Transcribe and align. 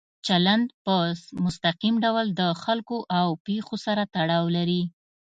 چلند 0.27 0.67
په 0.85 0.95
مستقیم 1.43 1.95
ډول 2.05 2.27
د 2.39 2.41
خلکو 2.63 2.97
او 3.19 3.27
پېښو 3.45 3.75
سره 3.85 4.03
تړاو 4.15 4.45
لري. 4.57 4.83